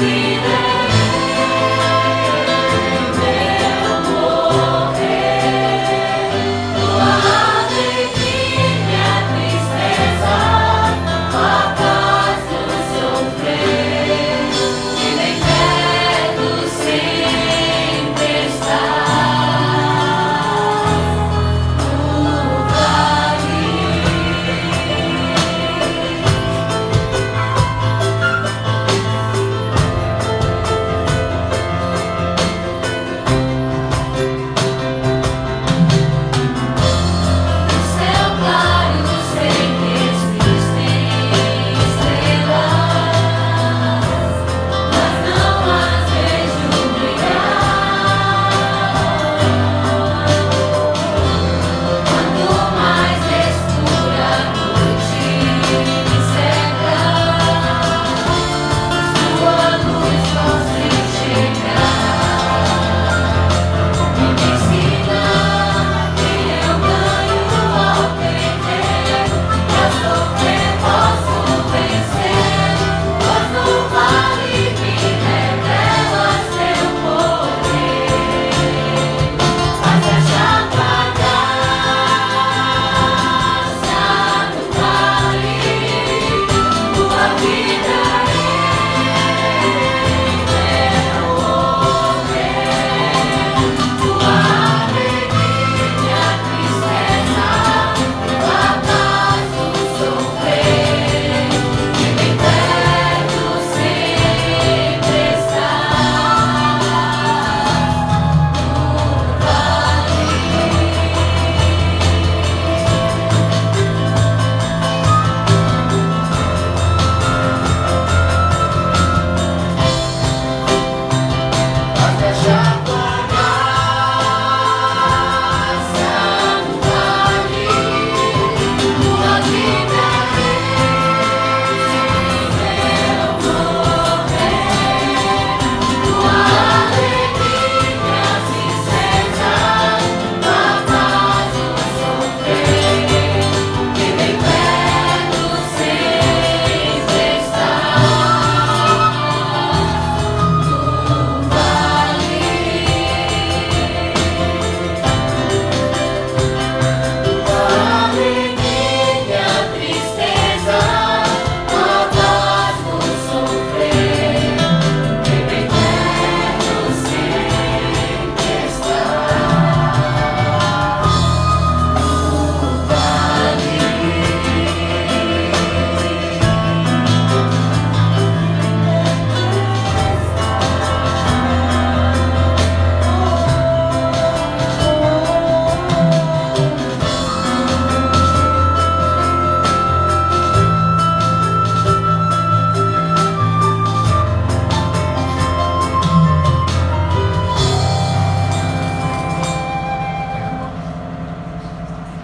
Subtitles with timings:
[0.00, 0.67] vida.